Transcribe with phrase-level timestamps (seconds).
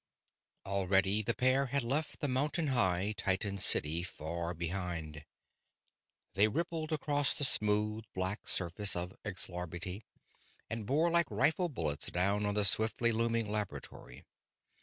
[0.65, 5.25] Already the pair had left the mountain high titan city far behind;
[6.33, 10.01] they rippled across the smooth, black surface of Xlarbti,
[10.71, 14.23] and bore like rifle bullets down on the swiftly looming laboratory.